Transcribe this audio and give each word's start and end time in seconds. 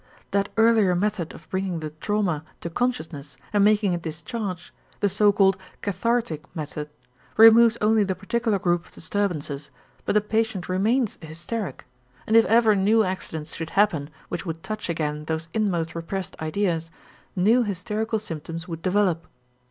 That 0.31 0.49
earlier 0.57 0.95
method 0.95 1.31
of 1.31 1.47
bringing 1.51 1.79
the 1.79 1.91
trauma 1.91 2.43
to 2.61 2.71
consciousness 2.71 3.37
and 3.53 3.63
making 3.63 3.93
it 3.93 4.01
discharge, 4.01 4.73
the 4.99 5.07
so 5.07 5.31
called 5.31 5.57
cathartic 5.83 6.41
method, 6.55 6.89
removes 7.37 7.77
only 7.81 8.03
the 8.03 8.15
particular 8.15 8.57
group 8.57 8.87
of 8.87 8.91
disturbances 8.93 9.69
but 10.03 10.13
the 10.13 10.21
patient 10.21 10.67
remains 10.67 11.19
a 11.21 11.27
hysteric, 11.27 11.85
and 12.25 12.35
if 12.35 12.45
ever 12.45 12.75
new 12.75 13.03
accidents 13.03 13.53
should 13.53 13.69
happen 13.77 14.09
which 14.27 14.43
would 14.43 14.63
touch 14.63 14.89
again 14.89 15.25
those 15.25 15.49
inmost 15.53 15.93
repressed 15.93 16.35
ideas, 16.41 16.89
new 17.35 17.61
hysterical 17.61 18.17
symptoms 18.17 18.67
would 18.67 18.81
develop. 18.81 19.27